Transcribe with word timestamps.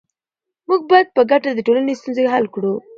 موږ 0.67 0.81
باید 0.89 1.07
په 1.15 1.21
ګډه 1.31 1.49
د 1.53 1.59
ټولنې 1.67 1.93
ستونزې 1.99 2.25
حل 2.33 2.45
کړو. 2.55 2.73